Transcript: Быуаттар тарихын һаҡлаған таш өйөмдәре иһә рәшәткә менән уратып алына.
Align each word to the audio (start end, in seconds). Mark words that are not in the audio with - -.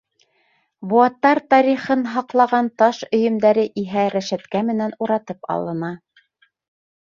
Быуаттар 0.93 1.41
тарихын 1.53 2.01
һаҡлаған 2.13 2.69
таш 2.83 3.01
өйөмдәре 3.19 3.67
иһә 3.83 4.07
рәшәткә 4.15 4.63
менән 4.71 4.97
уратып 5.07 5.47
алына. 5.59 5.93